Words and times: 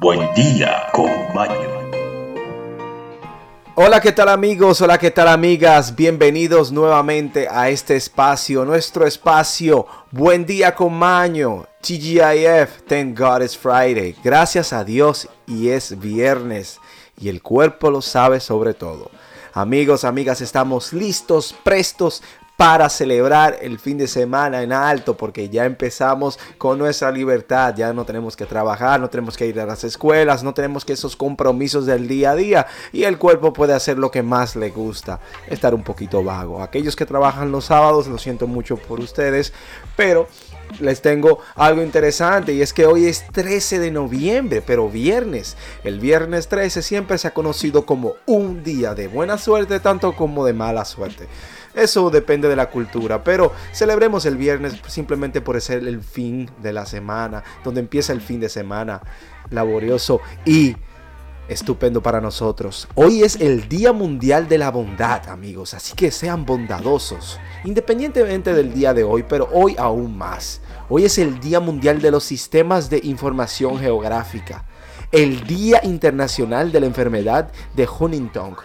buen, 0.00 0.34
día 0.34 0.88
con 0.92 1.10
Maño. 1.34 1.68
Hola, 3.76 4.00
¿qué 4.00 4.10
tal 4.10 4.28
amigos? 4.28 4.80
Hola, 4.80 4.98
¿qué 4.98 5.12
tal 5.12 5.28
amigas? 5.28 5.94
Bienvenidos 5.94 6.72
nuevamente 6.72 7.46
a 7.48 7.68
este 7.68 7.94
espacio, 7.94 8.64
nuestro 8.64 9.06
espacio. 9.06 9.86
Buen 10.10 10.44
día 10.44 10.74
con 10.74 10.94
Maño. 10.94 11.66
TGIF, 11.80 12.82
Thank 12.88 13.16
God 13.16 13.42
it's 13.42 13.56
Friday. 13.56 14.16
Gracias 14.24 14.72
a 14.72 14.82
Dios 14.82 15.28
y 15.46 15.68
es 15.68 15.98
viernes. 16.00 16.80
Y 17.16 17.28
el 17.28 17.40
cuerpo 17.40 17.92
lo 17.92 18.02
sabe 18.02 18.40
sobre 18.40 18.74
todo. 18.74 19.10
Amigos, 19.52 20.04
amigas, 20.04 20.40
estamos 20.40 20.92
listos, 20.92 21.54
prestos 21.62 22.22
para 22.58 22.88
celebrar 22.88 23.56
el 23.62 23.78
fin 23.78 23.98
de 23.98 24.08
semana 24.08 24.64
en 24.64 24.72
alto, 24.72 25.16
porque 25.16 25.48
ya 25.48 25.64
empezamos 25.64 26.40
con 26.58 26.76
nuestra 26.76 27.12
libertad, 27.12 27.72
ya 27.76 27.92
no 27.92 28.04
tenemos 28.04 28.34
que 28.34 28.46
trabajar, 28.46 28.98
no 28.98 29.08
tenemos 29.08 29.36
que 29.36 29.46
ir 29.46 29.60
a 29.60 29.64
las 29.64 29.84
escuelas, 29.84 30.42
no 30.42 30.52
tenemos 30.52 30.84
que 30.84 30.94
esos 30.94 31.14
compromisos 31.14 31.86
del 31.86 32.08
día 32.08 32.32
a 32.32 32.34
día 32.34 32.66
y 32.90 33.04
el 33.04 33.16
cuerpo 33.16 33.52
puede 33.52 33.74
hacer 33.74 33.96
lo 33.96 34.10
que 34.10 34.24
más 34.24 34.56
le 34.56 34.70
gusta, 34.70 35.20
estar 35.46 35.72
un 35.72 35.84
poquito 35.84 36.24
vago. 36.24 36.60
Aquellos 36.60 36.96
que 36.96 37.06
trabajan 37.06 37.52
los 37.52 37.66
sábados, 37.66 38.08
lo 38.08 38.18
siento 38.18 38.48
mucho 38.48 38.76
por 38.76 38.98
ustedes, 38.98 39.52
pero 39.94 40.26
les 40.80 41.00
tengo 41.00 41.38
algo 41.54 41.80
interesante 41.84 42.54
y 42.54 42.62
es 42.62 42.72
que 42.72 42.86
hoy 42.86 43.06
es 43.06 43.24
13 43.28 43.78
de 43.78 43.92
noviembre, 43.92 44.62
pero 44.66 44.88
viernes. 44.88 45.56
El 45.84 46.00
viernes 46.00 46.48
13 46.48 46.82
siempre 46.82 47.18
se 47.18 47.28
ha 47.28 47.34
conocido 47.34 47.86
como 47.86 48.14
un 48.26 48.64
día 48.64 48.96
de 48.96 49.06
buena 49.06 49.38
suerte, 49.38 49.78
tanto 49.78 50.16
como 50.16 50.44
de 50.44 50.54
mala 50.54 50.84
suerte. 50.84 51.28
Eso 51.74 52.10
depende 52.10 52.48
de 52.48 52.56
la 52.56 52.70
cultura, 52.70 53.22
pero 53.22 53.52
celebremos 53.72 54.26
el 54.26 54.36
viernes 54.36 54.74
simplemente 54.86 55.40
por 55.40 55.60
ser 55.60 55.86
el 55.86 56.02
fin 56.02 56.50
de 56.62 56.72
la 56.72 56.86
semana, 56.86 57.42
donde 57.64 57.80
empieza 57.80 58.12
el 58.12 58.20
fin 58.20 58.40
de 58.40 58.48
semana 58.48 59.00
laborioso 59.50 60.20
y 60.44 60.76
estupendo 61.48 62.02
para 62.02 62.20
nosotros. 62.20 62.88
Hoy 62.94 63.22
es 63.22 63.36
el 63.36 63.68
Día 63.68 63.92
Mundial 63.92 64.48
de 64.48 64.58
la 64.58 64.70
Bondad, 64.70 65.28
amigos, 65.28 65.74
así 65.74 65.94
que 65.94 66.10
sean 66.10 66.44
bondadosos, 66.44 67.40
independientemente 67.64 68.52
del 68.52 68.72
día 68.72 68.94
de 68.94 69.04
hoy, 69.04 69.24
pero 69.28 69.48
hoy 69.52 69.74
aún 69.78 70.16
más. 70.16 70.60
Hoy 70.88 71.04
es 71.04 71.18
el 71.18 71.40
Día 71.40 71.60
Mundial 71.60 72.00
de 72.00 72.10
los 72.10 72.24
Sistemas 72.24 72.90
de 72.90 73.00
Información 73.02 73.78
Geográfica, 73.78 74.66
el 75.10 75.46
Día 75.46 75.80
Internacional 75.84 76.70
de 76.70 76.80
la 76.80 76.86
Enfermedad 76.86 77.50
de 77.74 77.88
Huntington 77.88 78.56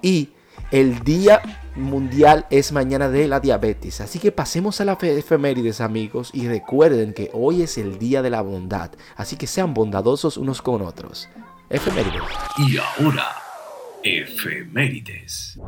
y 0.00 0.30
el 0.70 1.00
Día 1.04 1.61
Mundial 1.74 2.46
es 2.50 2.72
mañana 2.72 3.08
de 3.08 3.28
la 3.28 3.40
diabetes. 3.40 4.00
Así 4.00 4.18
que 4.18 4.32
pasemos 4.32 4.80
a 4.80 4.84
la 4.84 4.98
efemérides 5.00 5.80
amigos 5.80 6.30
y 6.32 6.46
recuerden 6.46 7.14
que 7.14 7.30
hoy 7.32 7.62
es 7.62 7.78
el 7.78 7.98
Día 7.98 8.22
de 8.22 8.30
la 8.30 8.42
Bondad. 8.42 8.90
Así 9.16 9.36
que 9.36 9.46
sean 9.46 9.72
bondadosos 9.72 10.36
unos 10.36 10.60
con 10.60 10.82
otros. 10.82 11.28
Efemérides. 11.70 12.22
Y 12.58 12.76
ahora, 12.76 13.28
efemérides. 14.02 15.58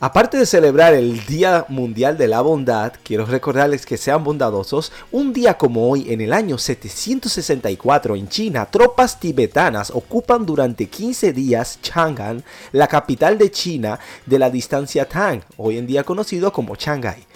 Aparte 0.00 0.38
de 0.38 0.46
celebrar 0.46 0.94
el 0.94 1.26
Día 1.26 1.64
Mundial 1.68 2.16
de 2.16 2.28
la 2.28 2.40
Bondad, 2.40 2.92
quiero 3.02 3.26
recordarles 3.26 3.84
que 3.84 3.96
sean 3.96 4.22
bondadosos. 4.22 4.92
Un 5.10 5.32
día 5.32 5.58
como 5.58 5.90
hoy, 5.90 6.12
en 6.12 6.20
el 6.20 6.32
año 6.32 6.56
764 6.56 8.14
en 8.14 8.28
China, 8.28 8.66
tropas 8.66 9.18
tibetanas 9.18 9.90
ocupan 9.90 10.46
durante 10.46 10.86
15 10.86 11.32
días 11.32 11.80
Chang'an, 11.82 12.44
la 12.70 12.86
capital 12.86 13.38
de 13.38 13.50
China 13.50 13.98
de 14.24 14.38
la 14.38 14.50
distancia 14.50 15.08
Tang, 15.08 15.40
hoy 15.56 15.78
en 15.78 15.88
día 15.88 16.04
conocido 16.04 16.52
como 16.52 16.76
Shanghai. 16.76 17.26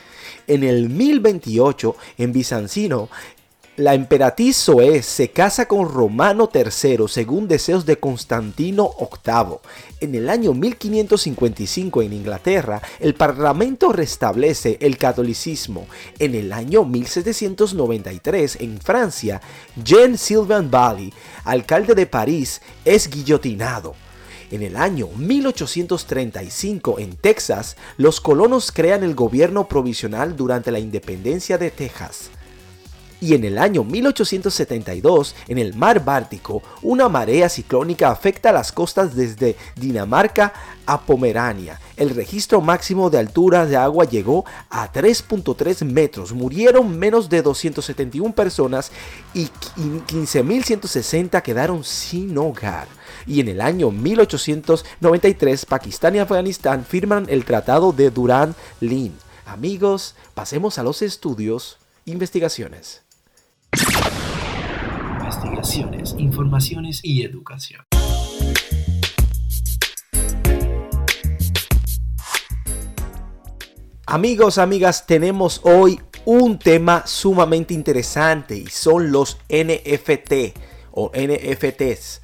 En 0.46 0.62
el 0.62 0.89
1028, 0.89 1.96
en 2.18 2.33
Bizancino, 2.33 3.08
la 3.82 3.94
emperatriz 3.94 4.56
Zoe 4.58 5.02
se 5.02 5.30
casa 5.30 5.66
con 5.66 5.88
Romano 5.88 6.48
III 6.54 7.08
según 7.08 7.48
deseos 7.48 7.84
de 7.84 7.98
Constantino 7.98 8.92
VIII. 8.96 9.58
En 10.00 10.14
el 10.14 10.30
año 10.30 10.54
1555 10.54 12.02
en 12.02 12.12
Inglaterra, 12.12 12.80
el 13.00 13.14
Parlamento 13.14 13.92
restablece 13.92 14.78
el 14.80 14.98
catolicismo. 14.98 15.88
En 16.20 16.36
el 16.36 16.52
año 16.52 16.84
1793 16.84 18.58
en 18.60 18.80
Francia, 18.80 19.40
Jean 19.82 20.16
Sylvain 20.16 20.70
Bally, 20.70 21.12
alcalde 21.42 21.96
de 21.96 22.06
París, 22.06 22.62
es 22.84 23.10
guillotinado. 23.10 23.96
En 24.52 24.62
el 24.62 24.76
año 24.76 25.08
1835 25.16 27.00
en 27.00 27.16
Texas, 27.16 27.76
los 27.96 28.20
colonos 28.20 28.70
crean 28.70 29.02
el 29.02 29.16
gobierno 29.16 29.66
provisional 29.66 30.36
durante 30.36 30.70
la 30.70 30.78
independencia 30.78 31.58
de 31.58 31.72
Texas 31.72 32.30
y 33.22 33.34
en 33.34 33.44
el 33.44 33.56
año 33.56 33.84
1872, 33.84 35.36
en 35.46 35.58
el 35.58 35.74
mar 35.74 36.05
Báltico, 36.05 36.60
una 36.83 37.08
marea 37.08 37.48
ciclónica 37.48 38.10
afecta 38.10 38.50
las 38.50 38.72
costas 38.72 39.14
desde 39.14 39.55
Dinamarca 39.77 40.52
a 40.86 41.02
Pomerania. 41.02 41.80
El 41.96 42.11
registro 42.11 42.61
máximo 42.61 43.11
de 43.11 43.18
altura 43.18 43.64
de 43.64 43.77
agua 43.77 44.06
llegó 44.06 44.44
a 44.68 44.92
3.3 44.92 45.84
metros. 45.84 46.32
Murieron 46.32 46.98
menos 46.98 47.28
de 47.28 47.42
271 47.42 48.34
personas 48.34 48.90
y 49.34 49.44
15.160 49.46 51.42
quedaron 51.42 51.84
sin 51.84 52.36
hogar. 52.36 52.88
Y 53.24 53.38
en 53.38 53.46
el 53.46 53.61
año 53.61 53.92
1893, 53.92 55.64
Pakistán 55.66 56.16
y 56.16 56.18
Afganistán 56.18 56.84
firman 56.84 57.27
el 57.28 57.44
Tratado 57.44 57.92
de 57.92 58.11
Durand-Lin. 58.11 59.12
Amigos, 59.46 60.16
pasemos 60.34 60.78
a 60.78 60.82
los 60.82 61.02
estudios, 61.02 61.78
investigaciones. 62.05 63.02
Investigaciones, 65.20 66.14
informaciones 66.18 67.00
y 67.02 67.22
educación. 67.22 67.83
Amigos, 74.05 74.58
amigas, 74.58 75.06
tenemos 75.06 75.62
hoy 75.64 75.98
un 76.27 76.58
tema 76.58 77.06
sumamente 77.06 77.72
interesante 77.72 78.56
y 78.56 78.66
son 78.66 79.11
los 79.11 79.38
NFT 79.48 80.55
o 80.90 81.11
NFTs. 81.14 82.20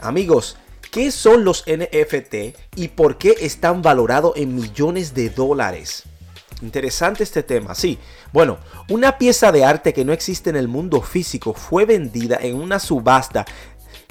Amigos, 0.00 0.58
¿qué 0.90 1.10
son 1.10 1.44
los 1.44 1.64
NFT 1.66 2.56
y 2.76 2.88
por 2.88 3.16
qué 3.16 3.34
están 3.40 3.80
valorados 3.80 4.36
en 4.36 4.54
millones 4.54 5.14
de 5.14 5.30
dólares? 5.30 6.04
Interesante 6.62 7.22
este 7.22 7.42
tema, 7.42 7.74
sí. 7.74 7.98
Bueno, 8.32 8.58
una 8.88 9.18
pieza 9.18 9.52
de 9.52 9.64
arte 9.64 9.92
que 9.92 10.04
no 10.04 10.12
existe 10.12 10.50
en 10.50 10.56
el 10.56 10.68
mundo 10.68 11.02
físico 11.02 11.52
fue 11.52 11.84
vendida 11.84 12.38
en 12.40 12.56
una 12.56 12.78
subasta 12.78 13.44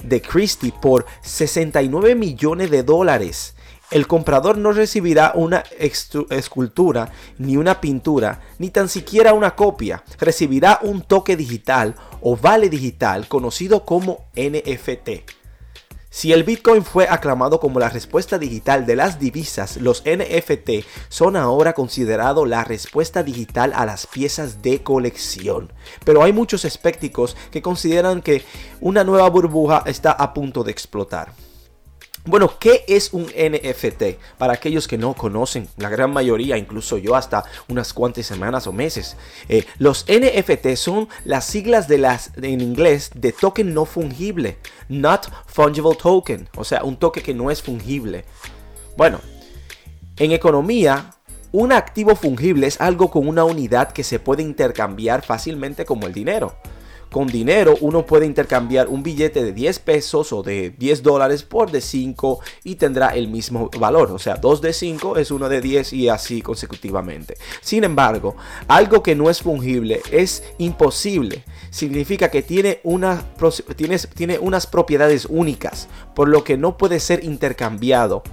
de 0.02 0.20
Christie 0.20 0.72
por 0.80 1.06
69 1.22 2.14
millones 2.14 2.70
de 2.70 2.82
dólares. 2.82 3.54
El 3.90 4.06
comprador 4.06 4.58
no 4.58 4.72
recibirá 4.72 5.32
una 5.34 5.62
escultura, 5.78 7.12
ni 7.38 7.56
una 7.56 7.80
pintura, 7.80 8.40
ni 8.58 8.70
tan 8.70 8.88
siquiera 8.88 9.34
una 9.34 9.54
copia. 9.54 10.02
Recibirá 10.18 10.80
un 10.82 11.02
toque 11.02 11.36
digital 11.36 11.94
o 12.20 12.36
vale 12.36 12.68
digital 12.68 13.28
conocido 13.28 13.84
como 13.84 14.26
NFT. 14.34 15.43
Si 16.14 16.32
el 16.32 16.44
Bitcoin 16.44 16.84
fue 16.84 17.08
aclamado 17.10 17.58
como 17.58 17.80
la 17.80 17.88
respuesta 17.88 18.38
digital 18.38 18.86
de 18.86 18.94
las 18.94 19.18
divisas, 19.18 19.78
los 19.78 20.04
NFT 20.06 20.86
son 21.08 21.34
ahora 21.34 21.72
considerados 21.72 22.48
la 22.48 22.62
respuesta 22.62 23.24
digital 23.24 23.72
a 23.74 23.84
las 23.84 24.06
piezas 24.06 24.62
de 24.62 24.80
colección. 24.84 25.72
Pero 26.04 26.22
hay 26.22 26.32
muchos 26.32 26.64
escépticos 26.64 27.36
que 27.50 27.62
consideran 27.62 28.22
que 28.22 28.44
una 28.80 29.02
nueva 29.02 29.28
burbuja 29.28 29.82
está 29.86 30.12
a 30.12 30.32
punto 30.32 30.62
de 30.62 30.70
explotar. 30.70 31.32
Bueno, 32.26 32.58
¿qué 32.58 32.86
es 32.88 33.12
un 33.12 33.24
NFT? 33.24 34.18
Para 34.38 34.54
aquellos 34.54 34.88
que 34.88 34.96
no 34.96 35.12
conocen, 35.12 35.68
la 35.76 35.90
gran 35.90 36.10
mayoría, 36.10 36.56
incluso 36.56 36.96
yo 36.96 37.16
hasta 37.16 37.44
unas 37.68 37.92
cuantas 37.92 38.24
semanas 38.24 38.66
o 38.66 38.72
meses. 38.72 39.18
Eh, 39.50 39.66
los 39.76 40.06
NFT 40.08 40.74
son 40.76 41.08
las 41.26 41.44
siglas 41.44 41.86
de 41.86 41.98
las, 41.98 42.30
en 42.40 42.62
inglés 42.62 43.10
de 43.14 43.32
token 43.32 43.74
no 43.74 43.84
fungible, 43.84 44.56
not 44.88 45.30
fungible 45.46 45.94
token, 45.96 46.48
o 46.56 46.64
sea, 46.64 46.82
un 46.82 46.96
toque 46.96 47.22
que 47.22 47.34
no 47.34 47.50
es 47.50 47.60
fungible. 47.60 48.24
Bueno, 48.96 49.20
en 50.16 50.32
economía, 50.32 51.10
un 51.52 51.72
activo 51.72 52.16
fungible 52.16 52.66
es 52.66 52.80
algo 52.80 53.10
con 53.10 53.28
una 53.28 53.44
unidad 53.44 53.92
que 53.92 54.02
se 54.02 54.18
puede 54.18 54.42
intercambiar 54.42 55.22
fácilmente 55.22 55.84
como 55.84 56.06
el 56.06 56.14
dinero 56.14 56.56
con 57.14 57.28
dinero 57.28 57.76
uno 57.80 58.04
puede 58.04 58.26
intercambiar 58.26 58.88
un 58.88 59.04
billete 59.04 59.44
de 59.44 59.52
10 59.52 59.78
pesos 59.78 60.32
o 60.32 60.42
de 60.42 60.70
10 60.70 61.04
dólares 61.04 61.44
por 61.44 61.70
de 61.70 61.80
5 61.80 62.40
y 62.64 62.74
tendrá 62.74 63.10
el 63.10 63.28
mismo 63.28 63.70
valor. 63.78 64.10
O 64.10 64.18
sea, 64.18 64.34
2 64.34 64.60
de 64.60 64.72
5 64.72 65.18
es 65.18 65.30
uno 65.30 65.48
de 65.48 65.60
10 65.60 65.92
y 65.92 66.08
así 66.08 66.42
consecutivamente. 66.42 67.36
Sin 67.60 67.84
embargo, 67.84 68.34
algo 68.66 69.04
que 69.04 69.14
no 69.14 69.30
es 69.30 69.42
fungible 69.42 70.02
es 70.10 70.42
imposible. 70.58 71.44
Significa 71.70 72.32
que 72.32 72.42
tiene, 72.42 72.80
una, 72.82 73.22
tiene, 73.76 73.96
tiene 74.12 74.40
unas 74.40 74.66
propiedades 74.66 75.28
únicas, 75.30 75.86
por 76.16 76.28
lo 76.28 76.42
que 76.42 76.56
no 76.56 76.76
puede 76.76 76.98
ser 76.98 77.22
intercambiado. 77.22 78.24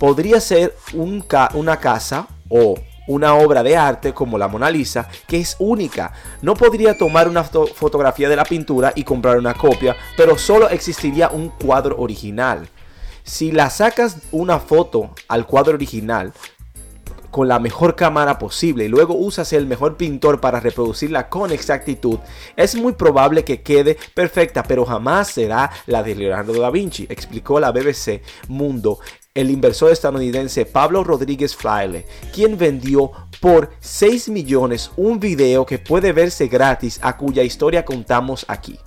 Podría 0.00 0.40
ser 0.40 0.74
un 0.92 1.24
una 1.54 1.78
casa, 1.78 2.26
o 2.48 2.74
una 3.06 3.34
obra 3.34 3.62
de 3.62 3.76
arte 3.76 4.12
como 4.12 4.38
la 4.38 4.48
Mona 4.48 4.70
Lisa 4.70 5.08
que 5.26 5.38
es 5.38 5.56
única. 5.58 6.12
No 6.42 6.54
podría 6.54 6.96
tomar 6.96 7.28
una 7.28 7.44
fotografía 7.44 8.28
de 8.28 8.36
la 8.36 8.44
pintura 8.44 8.92
y 8.94 9.04
comprar 9.04 9.38
una 9.38 9.54
copia, 9.54 9.96
pero 10.16 10.38
solo 10.38 10.68
existiría 10.68 11.28
un 11.28 11.48
cuadro 11.50 11.96
original. 11.98 12.68
Si 13.22 13.50
la 13.50 13.70
sacas 13.70 14.18
una 14.30 14.60
foto 14.60 15.10
al 15.28 15.46
cuadro 15.46 15.74
original, 15.74 16.32
con 17.36 17.48
la 17.48 17.58
mejor 17.58 17.96
cámara 17.96 18.38
posible 18.38 18.86
y 18.86 18.88
luego 18.88 19.14
usas 19.14 19.52
el 19.52 19.66
mejor 19.66 19.98
pintor 19.98 20.40
para 20.40 20.58
reproducirla 20.58 21.28
con 21.28 21.50
exactitud, 21.50 22.18
es 22.56 22.76
muy 22.76 22.94
probable 22.94 23.44
que 23.44 23.60
quede 23.62 23.98
perfecta, 24.14 24.62
pero 24.62 24.86
jamás 24.86 25.32
será 25.32 25.70
la 25.86 26.02
de 26.02 26.14
Leonardo 26.14 26.54
da 26.54 26.70
Vinci, 26.70 27.06
explicó 27.10 27.60
la 27.60 27.72
BBC 27.72 28.22
Mundo 28.48 29.00
el 29.36 29.50
inversor 29.50 29.92
estadounidense 29.92 30.64
Pablo 30.64 31.04
Rodríguez 31.04 31.54
Fraile, 31.54 32.06
quien 32.32 32.56
vendió 32.56 33.12
por 33.40 33.70
6 33.80 34.30
millones 34.30 34.90
un 34.96 35.20
video 35.20 35.66
que 35.66 35.78
puede 35.78 36.12
verse 36.12 36.48
gratis 36.48 36.98
a 37.02 37.18
cuya 37.18 37.42
historia 37.42 37.84
contamos 37.84 38.46
aquí. 38.48 38.78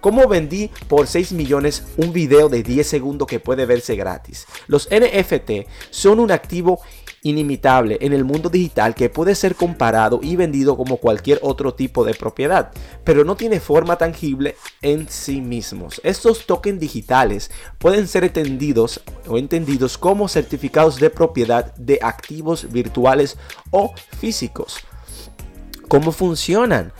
¿Cómo 0.00 0.28
vendí 0.28 0.70
por 0.88 1.06
6 1.06 1.32
millones 1.32 1.82
un 1.98 2.12
video 2.12 2.48
de 2.48 2.62
10 2.62 2.86
segundos 2.86 3.28
que 3.28 3.40
puede 3.40 3.66
verse 3.66 3.96
gratis? 3.96 4.46
Los 4.66 4.88
NFT 4.88 5.68
son 5.90 6.20
un 6.20 6.30
activo 6.30 6.80
inimitable 7.22 7.98
en 8.00 8.12
el 8.12 8.24
mundo 8.24 8.48
digital 8.48 8.94
que 8.94 9.10
puede 9.10 9.34
ser 9.34 9.54
comparado 9.54 10.20
y 10.22 10.36
vendido 10.36 10.76
como 10.76 10.96
cualquier 10.96 11.38
otro 11.42 11.74
tipo 11.74 12.04
de 12.04 12.14
propiedad, 12.14 12.72
pero 13.04 13.24
no 13.24 13.36
tiene 13.36 13.60
forma 13.60 13.96
tangible 13.96 14.56
en 14.82 15.08
sí 15.08 15.40
mismos. 15.40 16.00
Estos 16.04 16.46
tokens 16.46 16.80
digitales 16.80 17.50
pueden 17.78 18.08
ser 18.08 18.24
entendidos 18.24 19.00
o 19.28 19.38
entendidos 19.38 19.98
como 19.98 20.28
certificados 20.28 20.96
de 20.98 21.10
propiedad 21.10 21.74
de 21.76 21.98
activos 22.02 22.72
virtuales 22.72 23.36
o 23.70 23.92
físicos. 24.18 24.78
¿Cómo 25.88 26.12
funcionan? 26.12 26.92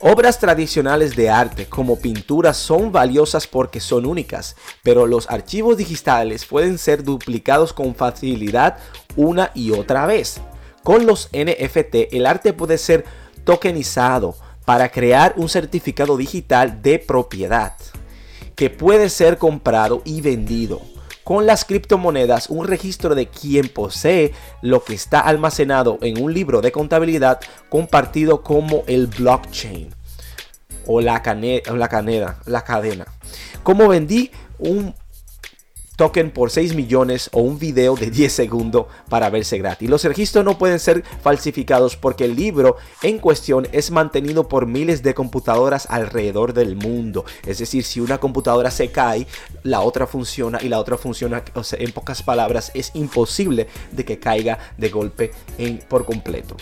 Obras 0.00 0.38
tradicionales 0.38 1.16
de 1.16 1.30
arte 1.30 1.66
como 1.66 1.98
pinturas 1.98 2.58
son 2.58 2.92
valiosas 2.92 3.46
porque 3.46 3.80
son 3.80 4.04
únicas, 4.04 4.54
pero 4.82 5.06
los 5.06 5.30
archivos 5.30 5.78
digitales 5.78 6.44
pueden 6.44 6.76
ser 6.76 7.02
duplicados 7.02 7.72
con 7.72 7.94
facilidad 7.94 8.76
una 9.16 9.50
y 9.54 9.70
otra 9.70 10.04
vez. 10.04 10.42
Con 10.82 11.06
los 11.06 11.30
NFT 11.32 12.12
el 12.12 12.26
arte 12.26 12.52
puede 12.52 12.76
ser 12.76 13.06
tokenizado 13.44 14.36
para 14.66 14.90
crear 14.90 15.32
un 15.38 15.48
certificado 15.48 16.18
digital 16.18 16.82
de 16.82 16.98
propiedad 16.98 17.72
que 18.54 18.68
puede 18.68 19.08
ser 19.08 19.38
comprado 19.38 20.02
y 20.04 20.20
vendido 20.20 20.82
con 21.26 21.44
las 21.44 21.64
criptomonedas 21.64 22.50
un 22.50 22.68
registro 22.68 23.16
de 23.16 23.26
quien 23.26 23.68
posee 23.68 24.32
lo 24.62 24.84
que 24.84 24.94
está 24.94 25.18
almacenado 25.18 25.98
en 26.00 26.22
un 26.22 26.32
libro 26.32 26.60
de 26.60 26.70
contabilidad 26.70 27.40
compartido 27.68 28.44
como 28.44 28.84
el 28.86 29.08
blockchain 29.08 29.92
o 30.86 31.00
la, 31.00 31.14
la, 31.14 31.88
caneda, 31.88 32.38
la 32.46 32.62
cadena. 32.62 33.06
Como 33.64 33.88
vendí 33.88 34.30
un 34.60 34.94
token 35.96 36.30
por 36.30 36.50
6 36.50 36.74
millones 36.74 37.30
o 37.32 37.40
un 37.40 37.58
video 37.58 37.96
de 37.96 38.10
10 38.10 38.32
segundos 38.32 38.86
para 39.08 39.30
verse 39.30 39.58
gratis. 39.58 39.88
Los 39.88 40.04
registros 40.04 40.44
no 40.44 40.58
pueden 40.58 40.78
ser 40.78 41.02
falsificados 41.22 41.96
porque 41.96 42.26
el 42.26 42.36
libro 42.36 42.76
en 43.02 43.18
cuestión 43.18 43.66
es 43.72 43.90
mantenido 43.90 44.48
por 44.48 44.66
miles 44.66 45.02
de 45.02 45.14
computadoras 45.14 45.86
alrededor 45.90 46.52
del 46.52 46.76
mundo. 46.76 47.24
Es 47.46 47.58
decir, 47.58 47.82
si 47.84 48.00
una 48.00 48.18
computadora 48.18 48.70
se 48.70 48.90
cae, 48.90 49.26
la 49.62 49.80
otra 49.80 50.06
funciona 50.06 50.58
y 50.62 50.68
la 50.68 50.78
otra 50.78 50.96
funciona. 50.96 51.42
En 51.72 51.92
pocas 51.92 52.22
palabras, 52.22 52.70
es 52.74 52.90
imposible 52.94 53.66
de 53.92 54.04
que 54.04 54.18
caiga 54.18 54.58
de 54.76 54.90
golpe 54.90 55.32
en, 55.58 55.78
por 55.78 56.04
completo. 56.04 56.56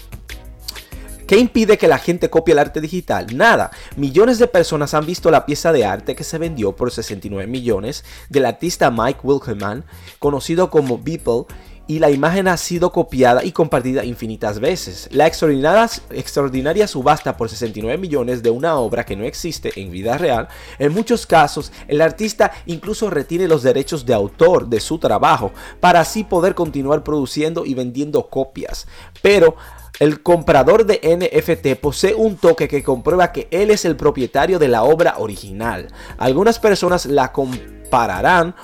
¿Qué 1.26 1.38
impide 1.38 1.78
que 1.78 1.88
la 1.88 1.98
gente 1.98 2.28
copie 2.28 2.52
el 2.52 2.58
arte 2.58 2.82
digital? 2.82 3.34
Nada. 3.34 3.70
Millones 3.96 4.38
de 4.38 4.46
personas 4.46 4.92
han 4.92 5.06
visto 5.06 5.30
la 5.30 5.46
pieza 5.46 5.72
de 5.72 5.84
arte 5.84 6.14
que 6.14 6.24
se 6.24 6.36
vendió 6.36 6.76
por 6.76 6.90
69 6.90 7.50
millones 7.50 8.04
del 8.28 8.44
artista 8.44 8.90
Mike 8.90 9.20
Wilkerman, 9.22 9.84
conocido 10.18 10.68
como 10.68 10.98
Beeple, 10.98 11.46
y 11.86 11.98
la 11.98 12.10
imagen 12.10 12.48
ha 12.48 12.56
sido 12.56 12.92
copiada 12.92 13.44
y 13.44 13.52
compartida 13.52 14.04
infinitas 14.04 14.58
veces. 14.58 15.08
La 15.12 15.26
extraordinaria, 15.26 15.88
extraordinaria, 16.10 16.86
subasta 16.86 17.36
por 17.36 17.48
69 17.48 17.98
millones 17.98 18.42
de 18.42 18.50
una 18.50 18.76
obra 18.76 19.04
que 19.04 19.16
no 19.16 19.24
existe 19.24 19.72
en 19.76 19.90
vida 19.90 20.16
real, 20.16 20.48
en 20.78 20.92
muchos 20.92 21.26
casos 21.26 21.72
el 21.88 22.00
artista 22.00 22.52
incluso 22.66 23.10
retiene 23.10 23.48
los 23.48 23.62
derechos 23.62 24.06
de 24.06 24.14
autor 24.14 24.66
de 24.66 24.80
su 24.80 24.98
trabajo 24.98 25.52
para 25.80 26.00
así 26.00 26.24
poder 26.24 26.54
continuar 26.54 27.04
produciendo 27.04 27.66
y 27.66 27.74
vendiendo 27.74 28.28
copias. 28.28 28.86
Pero 29.20 29.56
el 30.00 30.22
comprador 30.22 30.86
de 30.86 31.00
NFT 31.02 31.80
posee 31.80 32.14
un 32.14 32.36
toque 32.36 32.66
que 32.66 32.82
comprueba 32.82 33.32
que 33.32 33.46
él 33.50 33.70
es 33.70 33.84
el 33.84 33.96
propietario 33.96 34.58
de 34.58 34.68
la 34.68 34.82
obra 34.82 35.16
original. 35.18 35.88
Algunas 36.18 36.58
personas 36.58 37.06
la 37.06 37.30
compararán 37.32 38.54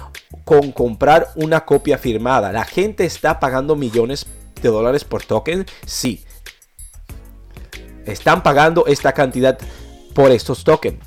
con 0.44 0.72
comprar 0.72 1.28
una 1.36 1.64
copia 1.64 1.98
firmada. 1.98 2.52
¿La 2.52 2.64
gente 2.64 3.04
está 3.04 3.38
pagando 3.38 3.76
millones 3.76 4.26
de 4.60 4.68
dólares 4.68 5.04
por 5.04 5.22
token? 5.22 5.66
Sí. 5.86 6.24
Están 8.06 8.42
pagando 8.42 8.86
esta 8.86 9.12
cantidad 9.12 9.56
por 10.14 10.32
estos 10.32 10.64
tokens. 10.64 10.98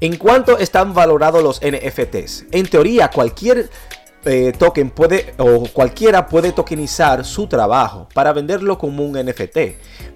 ¿En 0.00 0.16
cuánto 0.16 0.58
están 0.58 0.94
valorados 0.94 1.42
los 1.42 1.60
NFTs? 1.60 2.46
En 2.50 2.66
teoría, 2.66 3.10
cualquier 3.10 3.70
eh, 4.24 4.52
token 4.58 4.90
puede 4.90 5.34
o 5.38 5.66
cualquiera 5.72 6.26
puede 6.26 6.52
tokenizar 6.52 7.24
su 7.24 7.46
trabajo 7.46 8.08
para 8.14 8.32
venderlo 8.32 8.78
como 8.78 9.04
un 9.04 9.18
NFT, 9.18 9.58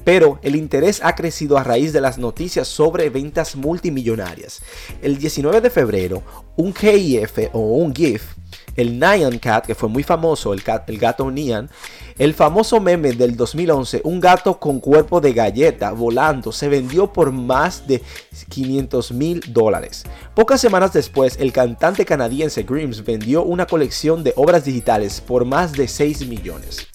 pero 0.05 0.39
el 0.43 0.57
interés 0.57 1.01
ha 1.03 1.15
crecido 1.15 1.59
a 1.59 1.65
raíz 1.65 1.93
de 1.93 2.01
las 2.01 2.19
noticias 2.19 2.69
sobre 2.69 3.11
ventas 3.11 3.57
multimillonarias. 3.57 4.63
El 5.03 5.19
19 5.19 5.61
de 5.61 5.71
febrero, 5.71 6.23
un 6.57 6.75
GIF 6.75 7.39
o 7.53 7.61
un 7.61 7.95
GIF 7.95 8.35
el 8.79 8.99
Nyan 8.99 9.39
Cat, 9.41 9.67
que 9.67 9.75
fue 9.75 9.89
muy 9.89 10.05
famoso, 10.05 10.55
el, 10.55 10.63
gato 10.63 11.31
Nyan, 11.31 11.69
el 12.17 12.33
famoso 12.33 12.81
meme 12.81 13.13
del 13.13 13.37
2011, 13.37 14.03
un 14.05 14.21
gato 14.21 14.61
con 14.61 14.79
cuerpo 14.79 15.21
de 15.21 15.33
galleta 15.33 15.91
volando, 15.91 16.53
se 16.53 16.69
vendió 16.69 17.13
por 17.13 17.33
más 17.33 17.89
de 17.89 18.01
500 18.49 19.13
mil 19.13 19.43
dólares. 19.49 20.05
Pocas 20.35 20.61
semanas 20.61 20.93
después, 20.93 21.37
el 21.41 21.53
cantante 21.53 22.05
canadiense 22.05 22.63
Grims 22.63 23.05
vendió 23.05 23.43
una 23.43 23.67
colección 23.67 24.23
de 24.23 24.33
obras 24.37 24.65
digitales 24.65 25.21
por 25.21 25.45
más 25.45 25.73
de 25.73 25.89
6 25.89 26.29
millones. 26.29 26.87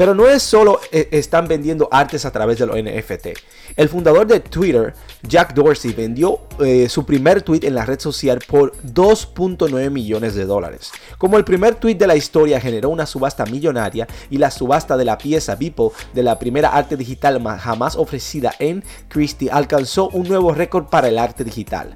Pero 0.00 0.14
no 0.14 0.26
es 0.26 0.42
solo 0.42 0.80
eh, 0.92 1.08
están 1.10 1.46
vendiendo 1.46 1.86
artes 1.92 2.24
a 2.24 2.30
través 2.30 2.58
de 2.58 2.64
los 2.64 2.74
NFT. 2.74 3.38
El 3.76 3.90
fundador 3.90 4.26
de 4.26 4.40
Twitter, 4.40 4.94
Jack 5.22 5.52
Dorsey, 5.52 5.92
vendió 5.92 6.40
eh, 6.58 6.88
su 6.88 7.04
primer 7.04 7.42
tweet 7.42 7.60
en 7.64 7.74
la 7.74 7.84
red 7.84 8.00
social 8.00 8.38
por 8.48 8.72
2.9 8.78 9.90
millones 9.90 10.34
de 10.34 10.46
dólares. 10.46 10.90
Como 11.18 11.36
el 11.36 11.44
primer 11.44 11.74
tweet 11.74 11.96
de 11.96 12.06
la 12.06 12.16
historia 12.16 12.62
generó 12.62 12.88
una 12.88 13.04
subasta 13.04 13.44
millonaria 13.44 14.08
y 14.30 14.38
la 14.38 14.50
subasta 14.50 14.96
de 14.96 15.04
la 15.04 15.18
pieza 15.18 15.54
Beeple 15.54 15.90
de 16.14 16.22
la 16.22 16.38
primera 16.38 16.70
arte 16.70 16.96
digital 16.96 17.38
jamás 17.58 17.94
ofrecida 17.94 18.54
en 18.58 18.82
Christie 19.08 19.50
alcanzó 19.50 20.08
un 20.08 20.26
nuevo 20.26 20.54
récord 20.54 20.86
para 20.86 21.08
el 21.08 21.18
arte 21.18 21.44
digital. 21.44 21.94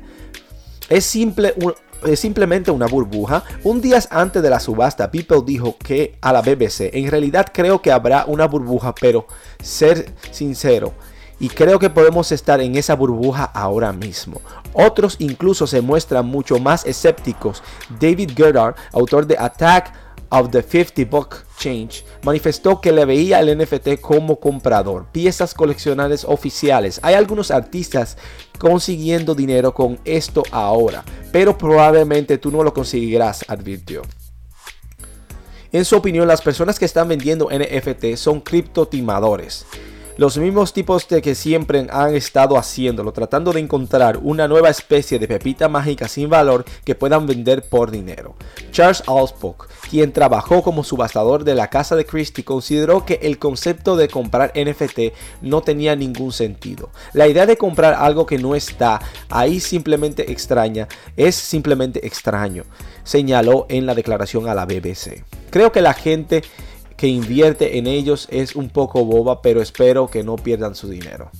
Es 0.90 1.06
simple, 1.06 1.54
es 2.06 2.20
simplemente 2.20 2.70
una 2.70 2.86
burbuja. 2.86 3.44
Un 3.62 3.80
día 3.80 3.98
antes 4.10 4.42
de 4.42 4.50
la 4.50 4.60
subasta, 4.60 5.10
People 5.10 5.42
dijo 5.44 5.76
que 5.78 6.16
a 6.20 6.32
la 6.32 6.42
BBC, 6.42 6.90
en 6.92 7.10
realidad 7.10 7.46
creo 7.52 7.80
que 7.80 7.92
habrá 7.92 8.24
una 8.26 8.46
burbuja, 8.46 8.94
pero 8.94 9.26
ser 9.62 10.12
sincero, 10.30 10.92
y 11.40 11.48
creo 11.48 11.78
que 11.78 11.90
podemos 11.90 12.32
estar 12.32 12.60
en 12.60 12.76
esa 12.76 12.94
burbuja 12.94 13.44
ahora 13.44 13.92
mismo. 13.92 14.40
Otros 14.72 15.16
incluso 15.18 15.66
se 15.66 15.80
muestran 15.80 16.26
mucho 16.26 16.58
más 16.58 16.86
escépticos. 16.86 17.62
David 18.00 18.32
Goddard, 18.36 18.76
autor 18.92 19.26
de 19.26 19.36
Attack 19.38 19.92
of 20.30 20.50
the 20.50 20.62
50 20.62 21.04
Book 21.04 21.44
Change, 21.58 22.04
manifestó 22.22 22.80
que 22.80 22.92
le 22.92 23.04
veía 23.04 23.40
el 23.40 23.58
NFT 23.58 24.00
como 24.00 24.40
comprador, 24.40 25.06
piezas 25.12 25.54
coleccionables 25.54 26.24
oficiales. 26.24 27.00
Hay 27.02 27.14
algunos 27.14 27.50
artistas 27.50 28.16
consiguiendo 28.58 29.34
dinero 29.34 29.74
con 29.74 29.98
esto 30.04 30.42
ahora, 30.50 31.04
pero 31.32 31.56
probablemente 31.56 32.38
tú 32.38 32.50
no 32.50 32.62
lo 32.62 32.72
conseguirás, 32.74 33.44
advirtió. 33.48 34.02
En 35.72 35.84
su 35.84 35.96
opinión, 35.96 36.28
las 36.28 36.40
personas 36.40 36.78
que 36.78 36.84
están 36.84 37.08
vendiendo 37.08 37.48
NFT 37.50 38.16
son 38.16 38.40
criptotimadores 38.40 39.66
los 40.16 40.38
mismos 40.38 40.72
tipos 40.72 41.08
de 41.08 41.20
que 41.20 41.34
siempre 41.34 41.86
han 41.90 42.14
estado 42.14 42.56
haciéndolo, 42.56 43.12
tratando 43.12 43.52
de 43.52 43.60
encontrar 43.60 44.18
una 44.22 44.46
nueva 44.46 44.70
especie 44.70 45.18
de 45.18 45.26
pepita 45.26 45.68
mágica 45.68 46.06
sin 46.06 46.30
valor 46.30 46.64
que 46.84 46.94
puedan 46.94 47.26
vender 47.26 47.62
por 47.62 47.90
dinero. 47.90 48.36
Charles 48.70 49.02
Alspock, 49.06 49.68
quien 49.90 50.12
trabajó 50.12 50.62
como 50.62 50.84
subastador 50.84 51.44
de 51.44 51.54
la 51.54 51.68
casa 51.68 51.96
de 51.96 52.06
Christie, 52.06 52.44
consideró 52.44 53.04
que 53.04 53.20
el 53.22 53.38
concepto 53.38 53.96
de 53.96 54.08
comprar 54.08 54.52
NFT 54.54 55.14
no 55.42 55.62
tenía 55.62 55.96
ningún 55.96 56.32
sentido. 56.32 56.90
La 57.12 57.26
idea 57.26 57.46
de 57.46 57.56
comprar 57.56 57.94
algo 57.94 58.26
que 58.26 58.38
no 58.38 58.54
está 58.54 59.00
ahí 59.30 59.60
simplemente 59.60 60.30
extraña, 60.30 60.88
es 61.16 61.34
simplemente 61.34 62.06
extraño, 62.06 62.64
señaló 63.02 63.66
en 63.68 63.86
la 63.86 63.94
declaración 63.94 64.48
a 64.48 64.54
la 64.54 64.64
BBC. 64.64 65.24
Creo 65.50 65.72
que 65.72 65.82
la 65.82 65.94
gente 65.94 66.42
que 66.96 67.08
invierte 67.08 67.78
en 67.78 67.86
ellos 67.86 68.28
es 68.30 68.54
un 68.56 68.68
poco 68.68 69.04
boba, 69.04 69.42
pero 69.42 69.60
espero 69.60 70.08
que 70.08 70.22
no 70.22 70.36
pierdan 70.36 70.74
su 70.74 70.88
dinero. 70.88 71.30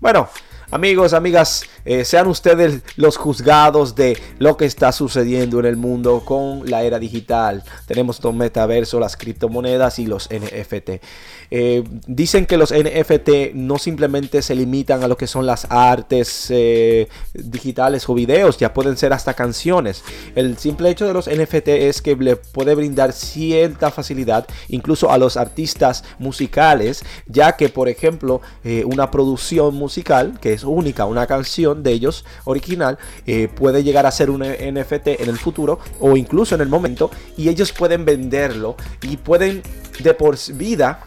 Bueno, 0.00 0.28
Amigos, 0.72 1.12
amigas, 1.12 1.64
eh, 1.84 2.02
sean 2.06 2.28
ustedes 2.28 2.80
los 2.96 3.18
juzgados 3.18 3.94
de 3.94 4.16
lo 4.38 4.56
que 4.56 4.64
está 4.64 4.90
sucediendo 4.90 5.60
en 5.60 5.66
el 5.66 5.76
mundo 5.76 6.22
con 6.24 6.62
la 6.64 6.82
era 6.82 6.98
digital. 6.98 7.62
Tenemos 7.84 8.24
los 8.24 8.34
metaverso, 8.34 8.98
las 8.98 9.18
criptomonedas 9.18 9.98
y 9.98 10.06
los 10.06 10.30
NFT. 10.30 11.02
Eh, 11.50 11.84
dicen 12.06 12.46
que 12.46 12.56
los 12.56 12.72
NFT 12.72 13.52
no 13.52 13.76
simplemente 13.76 14.40
se 14.40 14.54
limitan 14.54 15.02
a 15.02 15.08
lo 15.08 15.18
que 15.18 15.26
son 15.26 15.44
las 15.44 15.66
artes 15.68 16.46
eh, 16.48 17.06
digitales 17.34 18.08
o 18.08 18.14
videos, 18.14 18.56
ya 18.56 18.72
pueden 18.72 18.96
ser 18.96 19.12
hasta 19.12 19.34
canciones. 19.34 20.02
El 20.34 20.56
simple 20.56 20.88
hecho 20.88 21.06
de 21.06 21.12
los 21.12 21.28
NFT 21.28 21.68
es 21.68 22.00
que 22.00 22.16
le 22.16 22.36
puede 22.36 22.74
brindar 22.74 23.12
cierta 23.12 23.90
facilidad 23.90 24.46
incluso 24.68 25.10
a 25.10 25.18
los 25.18 25.36
artistas 25.36 26.02
musicales, 26.18 27.04
ya 27.26 27.58
que 27.58 27.68
por 27.68 27.90
ejemplo 27.90 28.40
una 28.86 29.10
producción 29.10 29.74
musical 29.74 30.38
que 30.40 30.54
es 30.54 30.61
única, 30.64 31.06
una 31.06 31.26
canción 31.26 31.82
de 31.82 31.92
ellos 31.92 32.24
original, 32.44 32.98
eh, 33.26 33.48
puede 33.54 33.82
llegar 33.82 34.06
a 34.06 34.10
ser 34.10 34.30
un 34.30 34.42
NFT 34.42 35.08
en 35.20 35.28
el 35.28 35.38
futuro 35.38 35.78
o 36.00 36.16
incluso 36.16 36.54
en 36.54 36.60
el 36.60 36.68
momento 36.68 37.10
y 37.36 37.48
ellos 37.48 37.72
pueden 37.72 38.04
venderlo 38.04 38.76
y 39.02 39.16
pueden 39.16 39.62
de 39.98 40.14
por 40.14 40.36
vida 40.54 41.04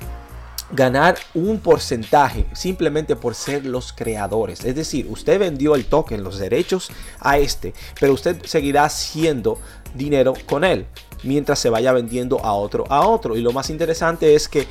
ganar 0.72 1.18
un 1.34 1.60
porcentaje 1.60 2.46
simplemente 2.54 3.16
por 3.16 3.36
ser 3.36 3.66
los 3.66 3.94
creadores. 3.94 4.64
Es 4.66 4.76
decir, 4.76 5.08
usted 5.10 5.40
vendió 5.40 5.76
el 5.76 5.86
token, 5.86 6.24
los 6.24 6.40
derechos 6.40 6.90
a 7.20 7.38
este, 7.38 7.74
pero 8.00 8.14
usted 8.14 8.44
seguirá 8.46 8.86
haciendo 8.86 9.60
dinero 9.94 10.34
con 10.46 10.64
él 10.64 10.88
mientras 11.24 11.60
se 11.60 11.70
vaya 11.70 11.92
vendiendo 11.92 12.40
a 12.44 12.54
otro 12.54 12.86
a 12.90 13.08
otro. 13.08 13.36
Y 13.36 13.42
lo 13.42 13.52
más 13.52 13.70
interesante 13.70 14.36
es 14.36 14.48
que, 14.48 14.68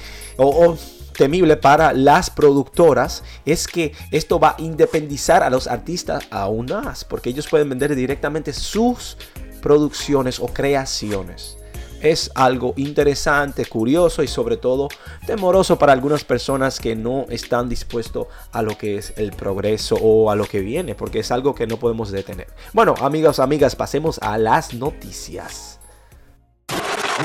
temible 1.17 1.57
para 1.57 1.93
las 1.93 2.29
productoras 2.29 3.23
es 3.47 3.69
que 3.69 3.93
esto 4.11 4.41
va 4.41 4.57
a 4.59 4.63
independizar 4.63 5.43
a 5.45 5.51
los 5.51 5.69
artistas 5.69 6.25
aún 6.31 6.67
más, 6.67 7.05
porque 7.05 7.31
ellos 7.31 7.47
pueden 7.49 7.69
vender 7.69 7.95
directamente 7.95 8.53
sus 8.53 9.17
producciones 9.63 10.41
o 10.41 10.49
creaciones. 10.49 11.57
Es 12.05 12.31
algo 12.35 12.75
interesante, 12.77 13.65
curioso 13.65 14.23
y 14.23 14.29
sobre 14.29 14.57
todo 14.57 14.89
temoroso 15.27 15.79
para 15.79 15.93
algunas 15.93 16.23
personas 16.23 16.79
que 16.79 16.95
no 16.95 17.25
están 17.31 17.69
dispuestos 17.69 18.27
a 18.53 18.63
lo 18.63 18.79
que 18.79 18.99
es 18.99 19.15
el 19.17 19.33
progreso 19.33 19.97
o 19.97 20.31
a 20.31 20.37
lo 20.37 20.45
que 20.45 20.61
viene, 20.61 20.95
porque 20.95 21.21
es 21.21 21.31
algo 21.31 21.55
que 21.55 21.67
no 21.67 21.79
podemos 21.79 22.13
detener. 22.13 22.49
Bueno, 22.73 22.95
amigos, 23.01 23.41
amigas, 23.41 23.75
pasemos 23.75 24.19
a 24.21 24.39
las 24.39 24.75
noticias. 24.75 25.81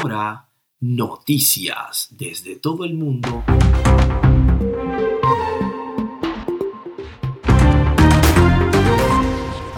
Ahora 0.02 0.50
Noticias 0.82 2.08
desde 2.12 2.56
todo 2.56 2.86
el 2.86 2.94
mundo. 2.94 3.44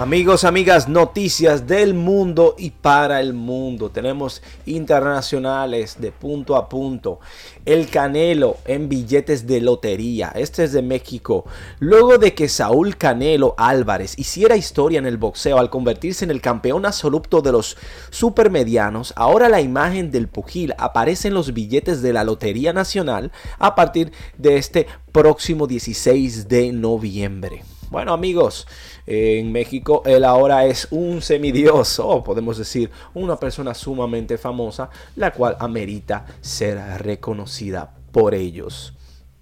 Amigos, 0.02 0.46
amigas, 0.46 0.90
noticias 0.90 1.68
del 1.68 1.94
mundo 1.94 2.56
y 2.58 2.72
para 2.72 3.20
el 3.20 3.34
mundo. 3.34 3.92
Tenemos 3.92 4.42
internacionales 4.66 5.98
de 6.00 6.12
punto 6.12 6.56
a 6.56 6.70
punto. 6.70 7.20
El 7.66 7.88
Canelo 7.88 8.58
en 8.66 8.90
billetes 8.90 9.46
de 9.46 9.62
lotería. 9.62 10.32
Este 10.34 10.64
es 10.64 10.72
de 10.72 10.82
México. 10.82 11.46
Luego 11.78 12.18
de 12.18 12.34
que 12.34 12.50
Saúl 12.50 12.98
Canelo 12.98 13.54
Álvarez 13.60 14.18
hiciera 14.18 14.56
historia 14.56 14.98
en 14.98 15.06
el 15.06 15.18
boxeo 15.18 15.60
al 15.60 15.70
convertirse 15.70 16.26
en 16.26 16.32
el 16.32 16.42
campeón 16.42 16.88
absoluto 16.88 17.44
de 17.44 17.52
los 17.52 17.78
supermedianos, 18.10 19.14
ahora 19.16 19.50
la 19.50 19.62
imagen 19.62 20.10
del 20.10 20.28
pugil 20.28 20.74
aparece 20.80 21.28
en 21.28 21.36
los 21.36 21.54
billetes 21.54 22.02
de 22.02 22.12
la 22.12 22.24
Lotería 22.24 22.74
Nacional 22.74 23.32
a 23.60 23.76
partir 23.76 24.12
de 24.40 24.58
este 24.58 24.88
próximo 25.12 25.68
16 25.68 26.48
de 26.48 26.72
noviembre. 26.72 27.62
Bueno 27.92 28.14
amigos, 28.14 28.68
en 29.06 29.52
México 29.52 30.04
él 30.06 30.24
ahora 30.24 30.66
es 30.66 30.88
un 30.92 31.22
semidios 31.22 32.00
o 32.00 32.24
podemos 32.24 32.58
decir 32.58 32.92
una 33.14 33.38
persona 33.38 33.74
sumamente 33.74 34.38
famosa, 34.38 34.90
la 35.16 35.32
cual 35.32 35.56
amerita 35.60 36.26
ser 36.42 36.78
reconocida 37.02 37.94
por 38.12 38.34
ellos. 38.34 38.94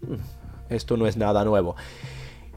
Mm, 0.01 0.73
esto 0.73 0.97
no 0.97 1.07
es 1.07 1.17
nada 1.17 1.43
nuevo. 1.43 1.75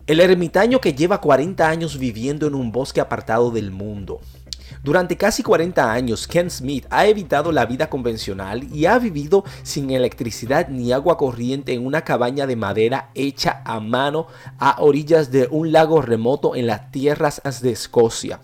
El 0.06 0.20
ermitaño 0.20 0.80
que 0.80 0.94
lleva 0.94 1.20
40 1.20 1.68
años 1.68 1.98
viviendo 1.98 2.46
en 2.46 2.54
un 2.54 2.72
bosque 2.72 3.00
apartado 3.00 3.50
del 3.50 3.70
mundo 3.70 4.20
durante 4.82 5.16
casi 5.16 5.42
40 5.42 5.92
años, 5.92 6.26
Ken 6.26 6.50
Smith 6.50 6.86
ha 6.90 7.06
evitado 7.06 7.52
la 7.52 7.66
vida 7.66 7.88
convencional 7.88 8.64
y 8.72 8.86
ha 8.86 8.98
vivido 8.98 9.44
sin 9.62 9.90
electricidad 9.90 10.68
ni 10.68 10.92
agua 10.92 11.16
corriente 11.16 11.72
en 11.72 11.86
una 11.86 12.02
cabaña 12.02 12.46
de 12.46 12.56
madera 12.56 13.10
hecha 13.14 13.62
a 13.64 13.80
mano 13.80 14.26
a 14.58 14.80
orillas 14.80 15.30
de 15.30 15.48
un 15.50 15.72
lago 15.72 16.02
remoto 16.02 16.56
en 16.56 16.66
las 16.66 16.90
tierras 16.90 17.40
de 17.62 17.70
Escocia. 17.70 18.40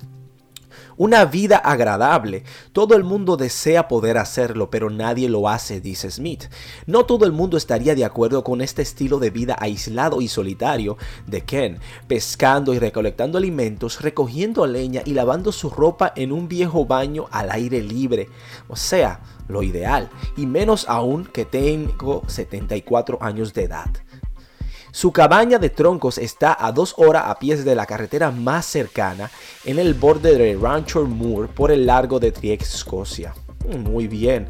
Una 0.99 1.25
vida 1.26 1.59
agradable. 1.59 2.43
Todo 2.73 2.97
el 2.97 3.05
mundo 3.05 3.37
desea 3.37 3.87
poder 3.87 4.19
hacerlo, 4.19 4.69
pero 4.69 4.90
nadie 4.90 5.28
lo 5.28 5.49
hace, 5.49 5.81
dice 5.81 6.11
Smith. 6.11 6.47
No 6.87 7.07
todo 7.07 7.25
el 7.25 7.31
mundo 7.31 7.57
estaría 7.57 7.95
de 7.95 8.05
acuerdo 8.05 8.43
con 8.43 8.61
este 8.61 8.83
estilo 8.83 9.21
de 9.21 9.31
vida 9.31 9.57
aislado 9.61 10.21
y 10.21 10.26
solitario 10.26 10.97
de 11.25 11.43
Ken, 11.43 11.78
pescando 12.09 12.75
y 12.75 12.81
recolectando 12.81 13.38
alimentos, 13.38 14.00
recogiendo 14.00 14.67
leña 14.67 15.02
y 15.05 15.14
lavando 15.14 15.52
su 15.52 15.71
ropa 15.71 16.12
en 16.17 16.33
un 16.33 16.49
viejo 16.49 16.85
baño 16.85 17.26
al 17.31 17.52
aire 17.52 17.81
libre. 17.81 18.28
O 18.67 18.75
sea, 18.75 19.21
lo 19.47 19.62
ideal, 19.62 20.11
y 20.37 20.47
menos 20.47 20.88
aún 20.88 21.26
que 21.26 21.45
tengo 21.45 22.25
74 22.26 23.19
años 23.21 23.55
de 23.55 23.62
edad. 23.62 23.90
Su 24.90 25.12
cabaña 25.12 25.59
de 25.59 25.68
troncos 25.68 26.16
está 26.16 26.57
a 26.59 26.73
dos 26.73 26.95
horas 26.97 27.25
a 27.26 27.38
pies 27.38 27.64
de 27.64 27.75
la 27.75 27.85
carretera 27.85 28.30
más 28.30 28.64
cercana 28.64 29.30
en 29.64 29.78
el 29.78 29.95
borde 29.95 30.37
de 30.37 30.57
Rancho 30.57 31.04
Moor 31.04 31.49
por 31.49 31.71
el 31.71 31.87
largo 31.87 32.18
de 32.18 32.33
Triex, 32.33 32.75
Escocia. 32.75 33.35
Muy 33.78 34.09
bien, 34.09 34.49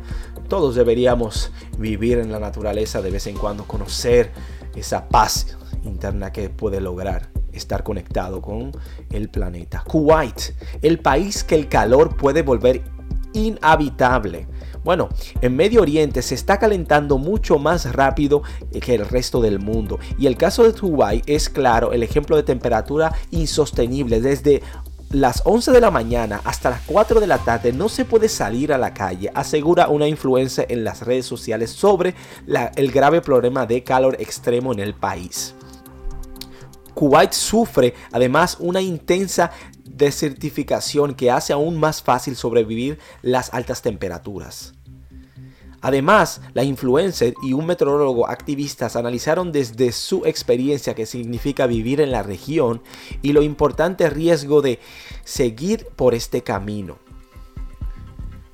todos 0.49 0.77
deberíamos 0.77 1.51
vivir 1.77 2.19
en 2.19 2.31
la 2.31 2.39
naturaleza 2.39 3.03
de 3.03 3.11
vez 3.11 3.27
en 3.27 3.37
cuando, 3.37 3.65
conocer 3.65 4.31
esa 4.77 5.09
paz 5.09 5.59
interna 5.83 6.33
que 6.33 6.51
puede 6.51 6.81
lograr 6.81 7.31
estar 7.53 7.83
conectado 7.83 8.41
con 8.41 8.71
el 9.11 9.29
planeta. 9.31 9.83
Kuwait, 9.87 10.55
el 10.83 11.01
país 11.01 11.43
que 11.43 11.57
el 11.57 11.69
calor 11.69 12.17
puede 12.17 12.43
volver 12.43 12.85
inhabitable. 13.33 14.47
Bueno, 14.85 15.09
en 15.43 15.55
Medio 15.55 15.83
Oriente 15.83 16.23
se 16.23 16.35
está 16.35 16.59
calentando 16.59 17.19
mucho 17.19 17.59
más 17.59 17.93
rápido 17.93 18.43
que 18.81 18.95
el 18.95 19.07
resto 19.07 19.41
del 19.41 19.59
mundo. 19.59 19.99
Y 20.19 20.27
el 20.27 20.37
caso 20.37 20.63
de 20.63 20.73
Dubái 20.73 21.23
es 21.27 21.49
claro 21.49 21.93
el 21.93 22.03
ejemplo 22.03 22.37
de 22.37 22.43
temperatura 22.43 23.13
insostenible. 23.31 24.21
Desde 24.21 24.63
las 25.11 25.43
11 25.45 25.73
de 25.73 25.81
la 25.81 25.91
mañana 25.91 26.41
hasta 26.45 26.71
las 26.71 26.83
4 26.83 27.21
de 27.21 27.27
la 27.27 27.39
tarde 27.39 27.73
no 27.73 27.89
se 27.89 28.05
puede 28.05 28.29
salir 28.29 28.73
a 28.73 28.79
la 28.79 28.93
calle, 28.93 29.31
asegura 29.35 29.89
una 29.89 30.07
influencia 30.07 30.67
en 30.69 30.85
las 30.85 31.03
redes 31.03 31.25
sociales 31.27 31.71
sobre 31.71 32.15
el 32.77 32.93
grave 32.93 33.21
problema 33.21 33.67
de 33.67 33.83
calor 33.83 34.17
extremo 34.21 34.73
en 34.73 34.81
el 34.81 34.95
país. 34.95 35.55
Kuwait 36.95 37.33
sufre 37.33 37.95
además 38.11 38.57
una 38.59 38.81
intensa 38.81 39.53
desertificación 39.99 41.15
que 41.15 41.31
hace 41.31 41.53
aún 41.53 41.79
más 41.79 42.03
fácil 42.03 42.37
sobrevivir 42.37 42.99
las 43.21 43.53
altas 43.53 43.83
temperaturas. 43.83 44.73
Además, 45.81 46.41
la 46.55 46.65
influencer 46.65 47.35
y 47.43 47.53
un 47.53 47.67
meteorólogo 47.67 48.29
activistas 48.29 48.97
analizaron 48.97 49.53
desde 49.53 49.93
su 49.93 50.25
experiencia 50.27 50.95
qué 50.95 51.07
significa 51.07 51.67
vivir 51.67 52.01
en 52.01 52.11
la 52.11 52.23
región 52.23 52.83
y 53.23 53.33
lo 53.33 53.43
importante 53.43 54.11
riesgo 54.11 54.61
de 54.61 54.81
seguir 55.23 55.87
por 55.95 56.15
este 56.15 56.43
camino. 56.43 56.99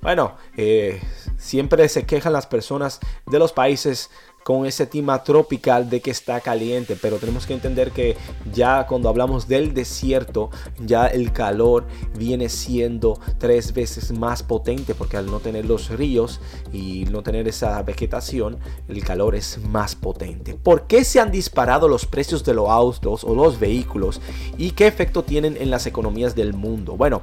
Bueno, 0.02 0.36
eh, 0.58 1.00
siempre 1.38 1.88
se 1.88 2.04
quejan 2.04 2.34
las 2.34 2.46
personas 2.46 3.00
de 3.26 3.38
los 3.38 3.54
países 3.54 4.10
con 4.44 4.66
ese 4.66 4.88
clima 4.88 5.22
tropical 5.22 5.88
de 5.88 6.00
que 6.00 6.10
está 6.10 6.40
caliente, 6.40 6.96
pero 7.00 7.16
tenemos 7.16 7.46
que 7.46 7.54
entender 7.54 7.90
que 7.90 8.16
ya 8.52 8.86
cuando 8.86 9.08
hablamos 9.08 9.48
del 9.48 9.72
desierto, 9.72 10.50
ya 10.78 11.06
el 11.06 11.32
calor 11.32 11.86
viene 12.18 12.48
siendo 12.48 13.18
tres 13.38 13.72
veces 13.72 14.12
más 14.12 14.42
potente 14.42 14.94
porque 14.94 15.16
al 15.16 15.26
no 15.26 15.40
tener 15.40 15.64
los 15.64 15.88
ríos 15.88 16.40
y 16.72 17.06
no 17.10 17.22
tener 17.22 17.48
esa 17.48 17.82
vegetación, 17.82 18.58
el 18.88 19.02
calor 19.02 19.34
es 19.34 19.58
más 19.58 19.94
potente. 19.94 20.54
¿Por 20.54 20.86
qué 20.86 21.04
se 21.04 21.20
han 21.20 21.30
disparado 21.30 21.88
los 21.88 22.04
precios 22.04 22.44
de 22.44 22.54
los 22.54 22.68
autos 22.68 23.24
o 23.24 23.34
los 23.34 23.58
vehículos 23.58 24.20
y 24.58 24.72
qué 24.72 24.86
efecto 24.86 25.24
tienen 25.24 25.56
en 25.56 25.70
las 25.70 25.86
economías 25.86 26.34
del 26.34 26.52
mundo? 26.52 26.96
Bueno, 26.96 27.22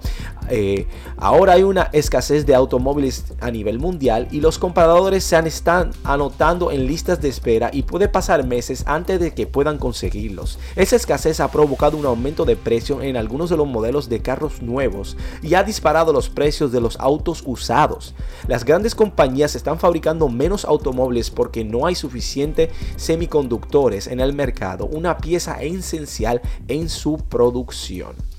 eh, 0.50 0.88
ahora 1.18 1.54
hay 1.54 1.63
una 1.63 1.90
escasez 1.94 2.46
de 2.46 2.56
automóviles 2.56 3.25
a 3.40 3.51
nivel 3.51 3.78
mundial 3.78 4.28
y 4.32 4.42
los 4.42 4.58
compradores 4.58 5.24
se 5.24 5.42
están 5.42 5.92
anotando 6.04 6.72
en 6.72 6.86
listas 6.86 7.11
de 7.20 7.30
espera 7.30 7.72
y 7.74 7.82
puede 7.82 8.08
pasar 8.08 8.46
meses 8.46 8.84
antes 8.86 9.20
de 9.20 9.34
que 9.34 9.48
puedan 9.48 9.77
conseguirlos. 9.77 10.60
Esa 10.75 10.96
escasez 10.96 11.39
ha 11.39 11.51
provocado 11.51 11.98
un 11.98 12.06
aumento 12.06 12.46
de 12.46 12.56
precio 12.56 13.01
en 13.01 13.18
algunos 13.18 13.50
de 13.50 13.58
los 13.58 13.68
modelos 13.68 14.08
de 14.08 14.22
carros 14.22 14.62
nuevos 14.62 15.18
y 15.41 15.56
ha 15.56 15.63
disparado 15.63 16.13
los 16.13 16.30
precios 16.30 16.72
de 16.72 16.80
los 16.80 16.98
autos 17.00 17.44
usados. 17.46 18.13
Las 18.48 18.63
grandes 18.63 18.96
compañías 18.96 19.56
están 19.56 19.80
fabricando 19.80 20.30
menos 20.30 20.63
automóviles 20.63 21.30
porque 21.32 21.65
no 21.65 21.86
hay 21.86 21.96
suficiente 21.96 22.70
semiconductores 22.96 24.08
en 24.08 24.20
el 24.20 24.34
mercado, 24.34 24.86
una 24.86 25.18
pieza 25.18 25.62
esencial 25.62 26.41
en 26.68 26.88
su 26.88 27.18
producción. 27.18 28.30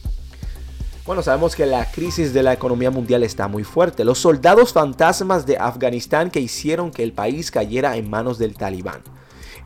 Bueno, 1.04 1.20
sabemos 1.20 1.56
que 1.56 1.66
la 1.66 1.90
crisis 1.90 2.32
de 2.32 2.44
la 2.44 2.52
economía 2.52 2.92
mundial 2.92 3.24
está 3.24 3.48
muy 3.48 3.64
fuerte. 3.64 4.04
Los 4.04 4.20
soldados 4.20 4.72
fantasmas 4.72 5.44
de 5.46 5.58
Afganistán 5.58 6.30
que 6.30 6.38
hicieron 6.38 6.92
que 6.92 7.02
el 7.02 7.12
país 7.12 7.50
cayera 7.50 7.96
en 7.96 8.08
manos 8.08 8.38
del 8.38 8.54
talibán. 8.54 9.02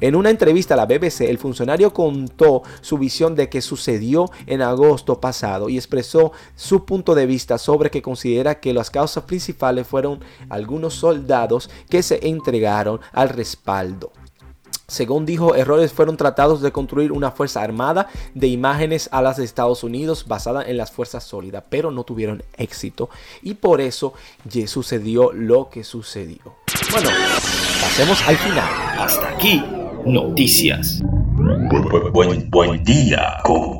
En 0.01 0.17
una 0.17 0.31
entrevista 0.31 0.73
a 0.73 0.77
la 0.79 0.87
BBC, 0.87 1.23
el 1.29 1.37
funcionario 1.37 1.93
contó 1.93 2.63
su 2.81 2.97
visión 2.97 3.35
de 3.35 3.51
que 3.51 3.61
sucedió 3.61 4.31
en 4.47 4.63
agosto 4.63 5.21
pasado 5.21 5.69
y 5.69 5.77
expresó 5.77 6.33
su 6.55 6.87
punto 6.87 7.15
de 7.15 7.27
vista 7.27 7.59
sobre 7.59 7.91
que 7.91 8.01
considera 8.01 8.59
que 8.59 8.73
las 8.73 8.89
causas 8.89 9.25
principales 9.25 9.87
fueron 9.87 10.21
algunos 10.49 10.95
soldados 10.95 11.69
que 11.91 12.03
se 12.03 12.27
entregaron 12.27 13.01
al 13.13 13.29
respaldo. 13.29 14.11
Según 14.89 15.27
dijo, 15.27 15.57
errores 15.57 15.93
fueron 15.93 16.17
tratados 16.17 16.63
de 16.63 16.71
construir 16.71 17.11
una 17.11 17.33
fuerza 17.33 17.61
armada 17.61 18.09
de 18.35 18.47
imágenes 18.47 19.09
a 19.11 19.21
las 19.21 19.37
de 19.37 19.45
Estados 19.45 19.83
Unidos 19.83 20.27
basada 20.29 20.63
en 20.63 20.77
las 20.77 20.93
fuerzas 20.93 21.25
sólidas, 21.25 21.65
pero 21.69 21.91
no 21.91 22.05
tuvieron 22.05 22.45
éxito 22.57 23.11
y 23.43 23.55
por 23.55 23.81
eso 23.81 24.15
ya 24.45 24.67
sucedió 24.69 25.33
lo 25.33 25.71
que 25.71 25.83
sucedió. 25.83 26.57
Bueno, 26.93 27.11
pasemos 27.81 28.23
al 28.29 28.37
final. 28.37 28.69
Hasta 28.99 29.29
aquí, 29.31 29.63
noticias. 30.05 31.01
Buen, 32.13 32.49
buen, 32.51 32.85
día 32.85 33.39
con 33.43 33.79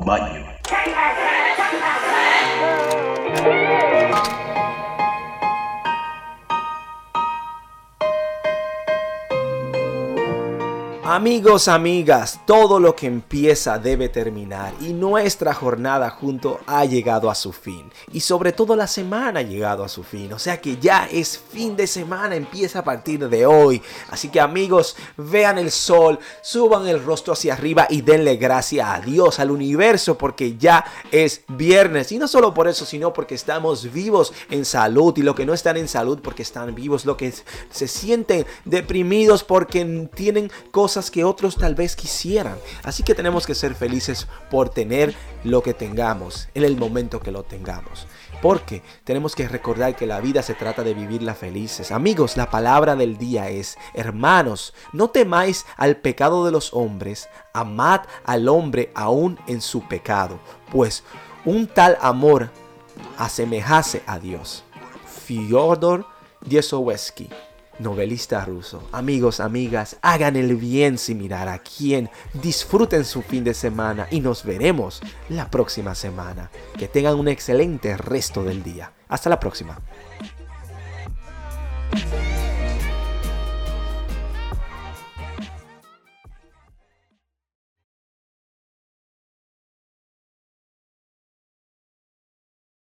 Amigos, 11.09 11.69
amigas, 11.69 12.41
todo 12.45 12.81
lo 12.81 12.93
que 12.93 13.07
empieza 13.07 13.79
debe 13.79 14.09
terminar 14.09 14.73
y 14.81 14.91
nuestra 14.91 15.53
jornada 15.53 16.09
junto 16.09 16.59
ha 16.67 16.83
llegado 16.83 17.29
a 17.29 17.35
su 17.35 17.53
fin. 17.53 17.89
Y 18.11 18.19
sobre 18.19 18.51
todo 18.51 18.75
la 18.75 18.87
semana 18.87 19.39
ha 19.39 19.43
llegado 19.43 19.85
a 19.85 19.87
su 19.87 20.03
fin, 20.03 20.33
o 20.33 20.37
sea 20.37 20.59
que 20.59 20.75
ya 20.75 21.07
es 21.09 21.37
fin 21.37 21.77
de 21.77 21.87
semana, 21.87 22.35
empieza 22.35 22.79
a 22.79 22.83
partir 22.83 23.29
de 23.29 23.45
hoy, 23.45 23.81
así 24.09 24.27
que 24.27 24.41
amigos, 24.41 24.97
vean 25.15 25.57
el 25.57 25.71
sol, 25.71 26.19
suban 26.41 26.85
el 26.89 27.01
rostro 27.01 27.31
hacia 27.31 27.53
arriba 27.53 27.87
y 27.89 28.01
denle 28.01 28.35
gracias 28.35 28.89
a 28.89 28.99
Dios, 28.99 29.39
al 29.39 29.51
universo, 29.51 30.17
porque 30.17 30.57
ya 30.57 30.83
es 31.13 31.43
viernes. 31.47 32.11
Y 32.11 32.17
no 32.17 32.27
solo 32.27 32.53
por 32.53 32.67
eso, 32.67 32.85
sino 32.85 33.13
porque 33.13 33.35
estamos 33.35 33.93
vivos 33.93 34.33
en 34.49 34.65
salud. 34.65 35.17
Y 35.17 35.21
lo 35.21 35.35
que 35.35 35.45
no 35.45 35.53
están 35.53 35.77
en 35.77 35.87
salud 35.87 36.19
porque 36.21 36.41
están 36.41 36.75
vivos, 36.75 37.05
lo 37.05 37.15
que 37.15 37.33
se 37.71 37.87
sienten 37.87 38.45
deprimidos 38.65 39.45
porque 39.45 40.09
tienen 40.13 40.51
cosas 40.71 40.96
que 41.11 41.23
otros 41.23 41.55
tal 41.57 41.75
vez 41.75 41.95
quisieran. 41.95 42.57
Así 42.83 43.03
que 43.03 43.15
tenemos 43.15 43.45
que 43.45 43.55
ser 43.55 43.75
felices 43.75 44.27
por 44.49 44.69
tener 44.69 45.15
lo 45.43 45.61
que 45.61 45.73
tengamos 45.73 46.49
en 46.53 46.63
el 46.63 46.75
momento 46.75 47.19
que 47.19 47.31
lo 47.31 47.43
tengamos. 47.43 48.07
Porque 48.41 48.83
tenemos 49.03 49.35
que 49.35 49.47
recordar 49.47 49.95
que 49.95 50.07
la 50.07 50.19
vida 50.19 50.41
se 50.41 50.53
trata 50.53 50.83
de 50.83 50.93
vivirla 50.93 51.35
felices. 51.35 51.91
Amigos, 51.91 52.37
la 52.37 52.49
palabra 52.49 52.95
del 52.95 53.17
día 53.17 53.49
es, 53.49 53.77
hermanos, 53.93 54.73
no 54.91 55.09
temáis 55.09 55.65
al 55.77 55.97
pecado 55.97 56.45
de 56.45 56.51
los 56.51 56.73
hombres, 56.73 57.29
amad 57.53 58.01
al 58.25 58.47
hombre 58.47 58.91
aún 58.95 59.39
en 59.47 59.61
su 59.61 59.87
pecado, 59.87 60.39
pues 60.71 61.03
un 61.45 61.67
tal 61.67 61.97
amor 62.01 62.49
asemejase 63.17 64.03
a 64.05 64.19
Dios. 64.19 64.63
Fyodor 65.25 66.05
Dostoevsky 66.41 67.29
novelista 67.79 68.43
ruso. 68.45 68.87
Amigos, 68.91 69.39
amigas, 69.39 69.97
hagan 70.01 70.35
el 70.35 70.55
bien 70.55 70.97
sin 70.97 71.17
mirar 71.17 71.47
a 71.47 71.59
quién. 71.59 72.09
Disfruten 72.33 73.05
su 73.05 73.21
fin 73.21 73.43
de 73.43 73.53
semana 73.53 74.07
y 74.11 74.19
nos 74.19 74.43
veremos 74.43 75.01
la 75.29 75.49
próxima 75.49 75.95
semana. 75.95 76.49
Que 76.77 76.87
tengan 76.87 77.15
un 77.15 77.27
excelente 77.27 77.97
resto 77.97 78.43
del 78.43 78.63
día. 78.63 78.93
Hasta 79.07 79.29
la 79.29 79.39
próxima. 79.39 79.79